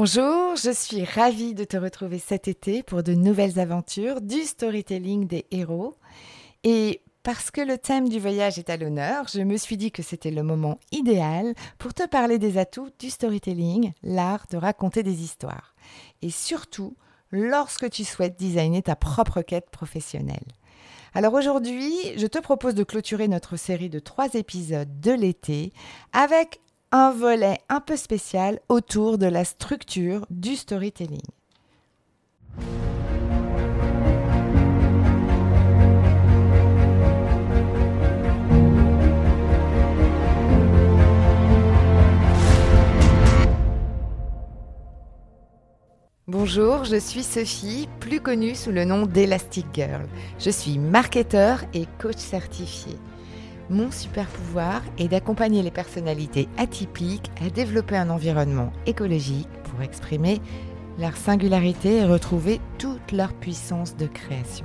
[0.00, 5.26] Bonjour, je suis ravie de te retrouver cet été pour de nouvelles aventures du storytelling
[5.26, 5.96] des héros.
[6.62, 10.04] Et parce que le thème du voyage est à l'honneur, je me suis dit que
[10.04, 15.24] c'était le moment idéal pour te parler des atouts du storytelling, l'art de raconter des
[15.24, 15.74] histoires.
[16.22, 16.96] Et surtout,
[17.32, 20.46] lorsque tu souhaites designer ta propre quête professionnelle.
[21.12, 25.72] Alors aujourd'hui, je te propose de clôturer notre série de trois épisodes de l'été
[26.12, 26.60] avec
[26.92, 31.20] un volet un peu spécial autour de la structure du storytelling.
[46.26, 50.06] Bonjour, je suis Sophie, plus connue sous le nom d'Elastic Girl.
[50.38, 52.96] Je suis marketeur et coach certifié.
[53.70, 60.40] Mon super pouvoir est d'accompagner les personnalités atypiques à développer un environnement écologique pour exprimer
[60.98, 64.64] leur singularité et retrouver toute leur puissance de création.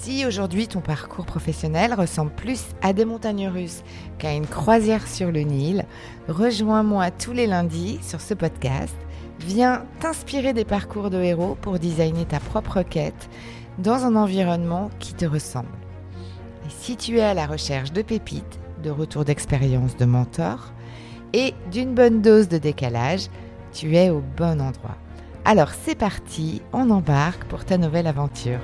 [0.00, 3.82] Si aujourd'hui ton parcours professionnel ressemble plus à des montagnes russes
[4.18, 5.84] qu'à une croisière sur le Nil,
[6.28, 8.94] rejoins-moi tous les lundis sur ce podcast.
[9.40, 13.28] Viens t'inspirer des parcours de héros pour designer ta propre quête
[13.78, 15.68] dans un environnement qui te ressemble.
[16.68, 20.74] Et si tu es à la recherche de pépites, de retours d'expérience de mentor
[21.32, 23.28] et d'une bonne dose de décalage,
[23.72, 24.98] tu es au bon endroit.
[25.46, 28.58] Alors c'est parti, on embarque pour ta nouvelle aventure.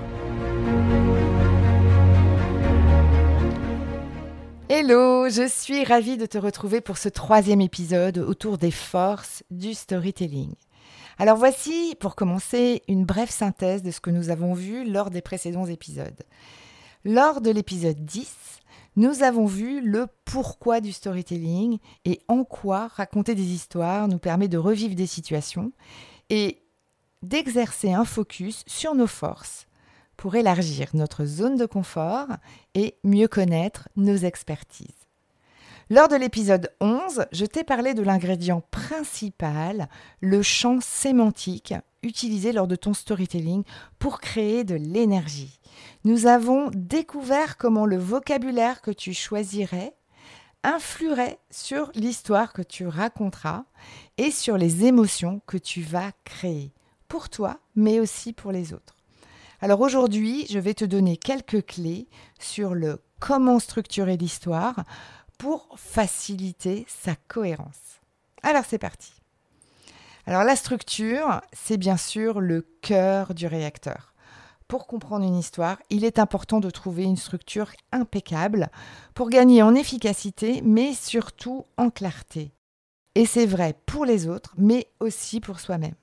[4.69, 9.73] Hello, je suis ravie de te retrouver pour ce troisième épisode autour des forces du
[9.73, 10.53] storytelling.
[11.17, 15.23] Alors voici, pour commencer, une brève synthèse de ce que nous avons vu lors des
[15.23, 16.23] précédents épisodes.
[17.07, 18.35] Lors de l'épisode 10,
[18.97, 24.49] nous avons vu le pourquoi du storytelling et en quoi raconter des histoires nous permet
[24.49, 25.73] de revivre des situations
[26.31, 26.63] et
[27.21, 29.67] d'exercer un focus sur nos forces
[30.17, 32.29] pour élargir notre zone de confort
[32.75, 34.89] et mieux connaître nos expertises.
[35.91, 39.91] Lors de l'épisode 11, je t'ai parlé de l'ingrédient principal,
[40.21, 43.65] le champ sémantique utilisé lors de ton storytelling
[43.99, 45.59] pour créer de l'énergie.
[46.05, 49.95] Nous avons découvert comment le vocabulaire que tu choisirais
[50.63, 53.65] influerait sur l'histoire que tu raconteras
[54.17, 56.73] et sur les émotions que tu vas créer,
[57.09, 58.97] pour toi, mais aussi pour les autres.
[59.61, 64.85] Alors aujourd'hui, je vais te donner quelques clés sur le comment structurer l'histoire
[65.39, 68.01] pour faciliter sa cohérence.
[68.43, 69.13] Alors c'est parti.
[70.27, 74.15] Alors la structure, c'est bien sûr le cœur du réacteur.
[74.69, 78.71] Pour comprendre une histoire, il est important de trouver une structure impeccable
[79.15, 82.55] pour gagner en efficacité, mais surtout en clarté.
[83.15, 85.95] Et c'est vrai pour les autres, mais aussi pour soi-même.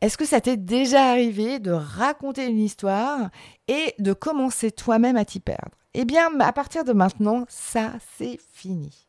[0.00, 3.30] Est-ce que ça t'est déjà arrivé de raconter une histoire
[3.66, 5.76] et de commencer toi-même à t'y perdre?
[5.94, 9.05] Eh bien, à partir de maintenant, ça, c'est fini.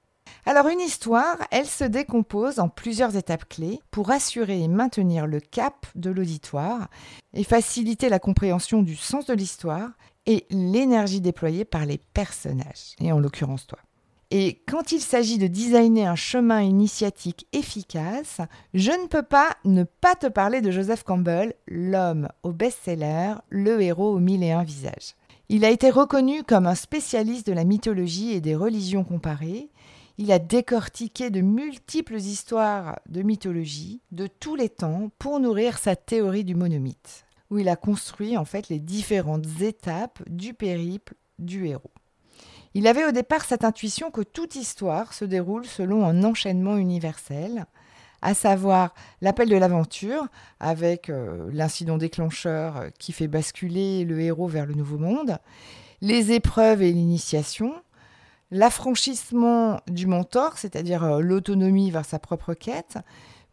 [0.47, 5.41] Alors une histoire, elle se décompose en plusieurs étapes clés pour assurer et maintenir le
[5.41, 6.87] cap de l'auditoire
[7.33, 9.89] et faciliter la compréhension du sens de l'histoire
[10.25, 13.79] et l'énergie déployée par les personnages, et en l'occurrence toi.
[14.31, 18.39] Et quand il s'agit de designer un chemin initiatique efficace,
[18.73, 23.81] je ne peux pas ne pas te parler de Joseph Campbell, l'homme au best-seller, le
[23.81, 25.15] héros aux mille et un visages.
[25.49, 29.69] Il a été reconnu comme un spécialiste de la mythologie et des religions comparées.
[30.19, 35.95] Il a décortiqué de multiples histoires de mythologie de tous les temps pour nourrir sa
[35.95, 41.67] théorie du monomythe, où il a construit en fait les différentes étapes du périple du
[41.67, 41.91] héros.
[42.73, 47.67] Il avait au départ cette intuition que toute histoire se déroule selon un enchaînement universel,
[48.23, 50.27] à savoir l'appel de l'aventure,
[50.59, 55.37] avec euh, l'incident déclencheur qui fait basculer le héros vers le nouveau monde,
[56.01, 57.73] les épreuves et l'initiation,
[58.51, 62.97] l'affranchissement du mentor, c'est-à-dire euh, l'autonomie vers sa propre quête,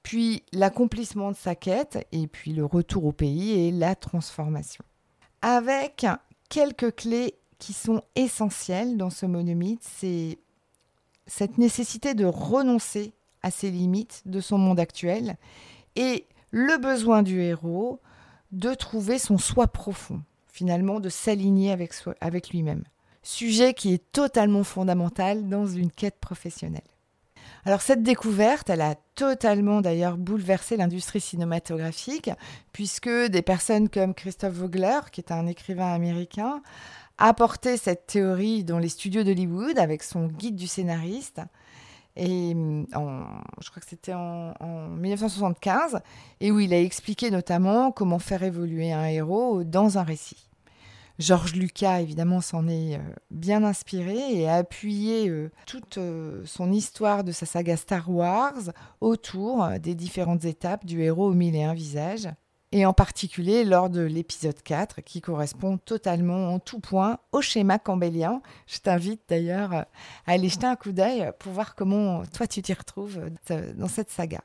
[0.02, 4.84] puis l'accomplissement de sa quête, et puis le retour au pays et la transformation.
[5.42, 6.06] Avec
[6.48, 10.38] quelques clés qui sont essentielles dans ce monomythe, c'est
[11.26, 15.36] cette nécessité de renoncer à ses limites de son monde actuel
[15.96, 18.00] et le besoin du héros
[18.52, 22.84] de trouver son soi profond, finalement de s'aligner avec, avec lui-même.
[23.24, 26.82] Sujet qui est totalement fondamental dans une quête professionnelle.
[27.64, 32.30] Alors cette découverte, elle a totalement d'ailleurs bouleversé l'industrie cinématographique,
[32.72, 36.62] puisque des personnes comme Christophe Vogler, qui est un écrivain américain,
[37.16, 41.40] a porté cette théorie dans les studios d'Hollywood avec son guide du scénariste,
[42.16, 44.52] et mm, je crois que c'était en,
[44.90, 46.00] 1975,
[46.40, 50.48] et où il a expliqué notamment comment faire évoluer un héros dans un récit.
[51.20, 56.72] Georges Lucas, évidemment, s'en est euh, bien inspiré et a appuyé euh, toute euh, son
[56.72, 61.62] histoire de sa saga Star Wars autour des différentes étapes du héros aux mille et
[61.62, 62.28] un visages
[62.72, 67.78] et en particulier lors de l'épisode 4 qui correspond totalement en tout point au schéma
[67.78, 68.42] campbellien.
[68.66, 69.86] Je t'invite d'ailleurs à
[70.26, 73.20] aller jeter un coup d'œil pour voir comment toi tu t'y retrouves
[73.76, 74.40] dans cette saga.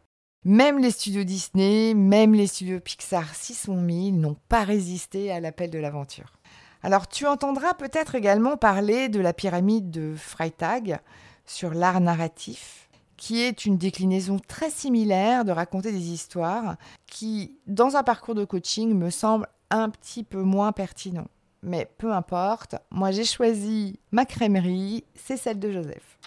[0.46, 5.72] Même les studios Disney, même les studios Pixar 600 000 n'ont pas résisté à l'appel
[5.72, 6.39] de l'aventure.
[6.82, 11.00] Alors tu entendras peut-être également parler de la pyramide de Freytag
[11.46, 17.98] sur l'art narratif qui est une déclinaison très similaire de raconter des histoires qui, dans
[17.98, 21.28] un parcours de coaching, me semble un petit peu moins pertinent.
[21.62, 26.18] Mais peu importe, moi j'ai choisi ma crèmerie, c'est celle de Joseph.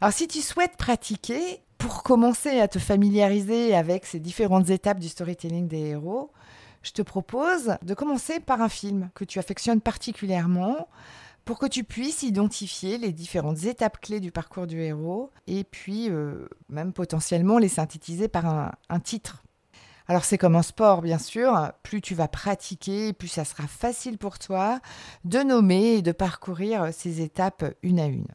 [0.00, 5.08] Alors si tu souhaites pratiquer, pour commencer à te familiariser avec ces différentes étapes du
[5.08, 6.32] storytelling des héros,
[6.88, 10.88] je te propose de commencer par un film que tu affectionnes particulièrement,
[11.44, 16.08] pour que tu puisses identifier les différentes étapes clés du parcours du héros et puis
[16.08, 19.42] euh, même potentiellement les synthétiser par un, titre.
[20.06, 24.16] Alors c'est comme un sport bien sûr, plus tu vas pratiquer, plus ça sera facile
[24.16, 24.80] pour toi
[25.24, 28.28] de nommer et de parcourir ces étapes une à une.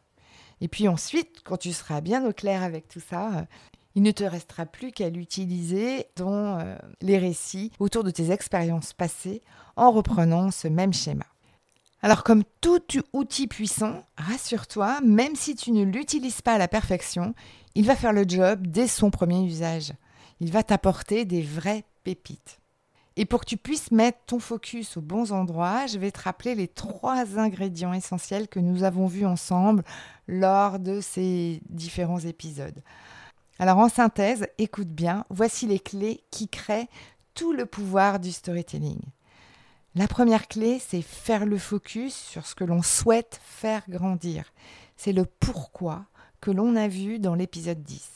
[0.61, 3.47] Et puis ensuite, quand tu seras bien au clair avec tout ça,
[3.95, 8.93] il ne te restera plus qu'à l'utiliser dans euh, les récits autour de tes expériences
[8.93, 9.41] passées
[9.75, 11.25] en reprenant ce même schéma.
[12.01, 12.81] Alors comme tout
[13.13, 17.33] outil puissant, rassure-toi, même si tu ne l'utilises pas à la perfection,
[17.75, 19.93] il va faire le job dès son premier usage.
[20.39, 22.59] Il va t'apporter des vraies pépites.
[23.15, 26.55] Et pour que tu puisses mettre ton focus aux bons endroits, je vais te rappeler
[26.55, 29.83] les trois ingrédients essentiels que nous avons vus ensemble
[30.27, 32.81] lors de ces différents épisodes.
[33.59, 36.87] Alors en synthèse, écoute bien, voici les clés qui créent
[37.33, 39.01] tout le pouvoir du storytelling.
[39.95, 44.51] La première clé, c'est faire le focus sur ce que l'on souhaite faire grandir.
[44.97, 46.05] C'est le pourquoi
[46.41, 48.09] que l'on a vu dans l'épisode 10.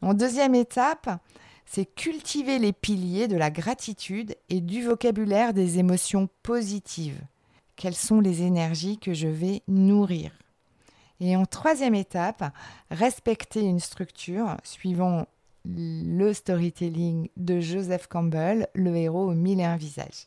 [0.00, 1.20] En deuxième étape,
[1.66, 7.20] c'est cultiver les piliers de la gratitude et du vocabulaire des émotions positives.
[7.76, 10.32] Quelles sont les énergies que je vais nourrir?
[11.24, 12.52] Et en troisième étape,
[12.90, 15.26] respecter une structure suivant
[15.64, 20.26] le storytelling de Joseph Campbell, le héros aux mille et un visages.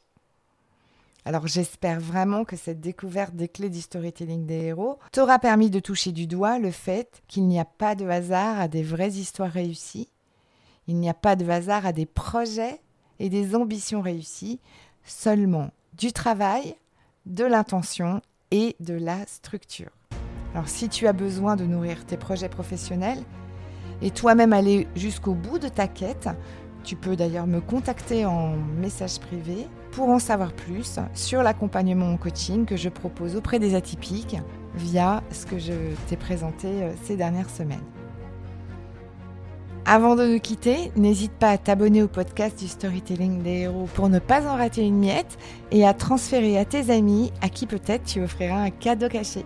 [1.25, 5.81] Alors j'espère vraiment que cette découverte des clés du storytelling des héros t'aura permis de
[5.81, 9.51] toucher du doigt le fait qu'il n'y a pas de hasard à des vraies histoires
[9.51, 10.07] réussies,
[10.88, 12.80] il n'y a pas de hasard à des projets
[13.19, 14.62] et des ambitions réussies,
[15.03, 16.77] seulement du travail,
[17.25, 18.21] de l'intention
[18.51, 19.92] et de la structure.
[20.56, 23.22] Alors si tu as besoin de nourrir tes projets professionnels
[24.02, 26.30] et toi-même aller jusqu'au bout de ta quête,
[26.86, 32.16] tu peux d'ailleurs me contacter en message privé pour en savoir plus sur l'accompagnement en
[32.16, 34.38] coaching que je propose auprès des atypiques
[34.75, 35.74] via ce que je
[36.07, 37.84] t'ai présenté euh, ces dernières semaines.
[39.86, 44.07] Avant de nous quitter, n'hésite pas à t'abonner au podcast du Storytelling des héros pour
[44.07, 45.38] ne pas en rater une miette
[45.72, 49.46] et à transférer à tes amis à qui peut-être tu offriras un cadeau caché.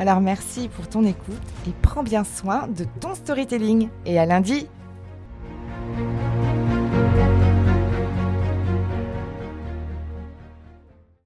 [0.00, 1.34] Alors merci pour ton écoute
[1.66, 3.88] et prends bien soin de ton storytelling.
[4.06, 4.68] Et à lundi